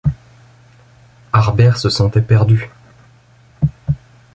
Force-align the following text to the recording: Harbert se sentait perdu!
Harbert 1.31 1.77
se 1.77 1.91
sentait 1.91 2.23
perdu! 2.23 2.71